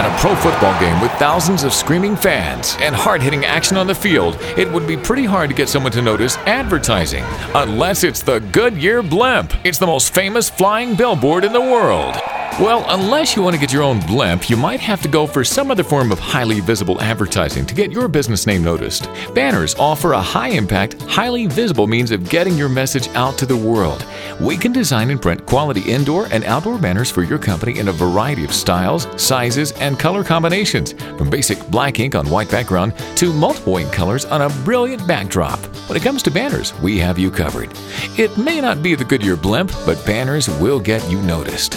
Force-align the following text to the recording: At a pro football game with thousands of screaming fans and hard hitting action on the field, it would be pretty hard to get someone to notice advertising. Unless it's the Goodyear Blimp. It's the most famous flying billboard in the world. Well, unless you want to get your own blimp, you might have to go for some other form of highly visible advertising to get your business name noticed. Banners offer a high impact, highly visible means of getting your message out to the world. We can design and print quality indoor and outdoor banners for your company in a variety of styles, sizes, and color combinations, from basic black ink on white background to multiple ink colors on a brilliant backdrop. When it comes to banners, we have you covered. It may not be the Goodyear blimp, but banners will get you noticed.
At 0.00 0.06
a 0.06 0.18
pro 0.18 0.34
football 0.34 0.80
game 0.80 0.98
with 1.02 1.12
thousands 1.18 1.62
of 1.62 1.74
screaming 1.74 2.16
fans 2.16 2.74
and 2.80 2.94
hard 2.94 3.20
hitting 3.20 3.44
action 3.44 3.76
on 3.76 3.86
the 3.86 3.94
field, 3.94 4.38
it 4.56 4.66
would 4.72 4.86
be 4.86 4.96
pretty 4.96 5.26
hard 5.26 5.50
to 5.50 5.54
get 5.54 5.68
someone 5.68 5.92
to 5.92 6.00
notice 6.00 6.38
advertising. 6.46 7.22
Unless 7.54 8.02
it's 8.02 8.22
the 8.22 8.40
Goodyear 8.40 9.02
Blimp. 9.02 9.52
It's 9.62 9.76
the 9.76 9.86
most 9.86 10.14
famous 10.14 10.48
flying 10.48 10.94
billboard 10.94 11.44
in 11.44 11.52
the 11.52 11.60
world. 11.60 12.16
Well, 12.58 12.84
unless 12.88 13.36
you 13.36 13.42
want 13.42 13.54
to 13.54 13.60
get 13.60 13.72
your 13.72 13.82
own 13.82 14.00
blimp, 14.00 14.50
you 14.50 14.56
might 14.56 14.80
have 14.80 15.00
to 15.02 15.08
go 15.08 15.26
for 15.26 15.44
some 15.44 15.70
other 15.70 15.84
form 15.84 16.12
of 16.12 16.18
highly 16.18 16.60
visible 16.60 17.00
advertising 17.00 17.64
to 17.64 17.74
get 17.74 17.90
your 17.90 18.08
business 18.08 18.46
name 18.46 18.62
noticed. 18.62 19.08
Banners 19.34 19.74
offer 19.76 20.12
a 20.12 20.20
high 20.20 20.48
impact, 20.48 21.00
highly 21.02 21.46
visible 21.46 21.86
means 21.86 22.10
of 22.10 22.28
getting 22.28 22.58
your 22.58 22.68
message 22.68 23.08
out 23.08 23.38
to 23.38 23.46
the 23.46 23.56
world. 23.56 24.04
We 24.40 24.56
can 24.56 24.72
design 24.72 25.10
and 25.10 25.20
print 25.20 25.44
quality 25.44 25.82
indoor 25.82 26.26
and 26.32 26.44
outdoor 26.44 26.78
banners 26.78 27.10
for 27.10 27.22
your 27.22 27.38
company 27.38 27.78
in 27.78 27.88
a 27.88 27.92
variety 27.92 28.42
of 28.42 28.54
styles, 28.54 29.06
sizes, 29.22 29.72
and 29.72 29.98
color 29.98 30.24
combinations, 30.24 30.94
from 31.18 31.28
basic 31.28 31.64
black 31.68 32.00
ink 32.00 32.14
on 32.14 32.26
white 32.30 32.50
background 32.50 32.94
to 33.16 33.34
multiple 33.34 33.76
ink 33.76 33.92
colors 33.92 34.24
on 34.24 34.40
a 34.40 34.48
brilliant 34.64 35.06
backdrop. 35.06 35.58
When 35.88 35.96
it 35.98 36.02
comes 36.02 36.22
to 36.22 36.30
banners, 36.30 36.72
we 36.80 36.98
have 37.00 37.18
you 37.18 37.30
covered. 37.30 37.70
It 38.16 38.38
may 38.38 38.62
not 38.62 38.82
be 38.82 38.94
the 38.94 39.04
Goodyear 39.04 39.36
blimp, 39.36 39.72
but 39.84 40.02
banners 40.06 40.48
will 40.58 40.80
get 40.80 41.06
you 41.10 41.20
noticed. 41.20 41.76